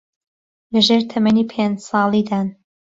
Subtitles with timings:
[0.73, 2.47] لەژێر تەمەنی پێنج ساڵیدان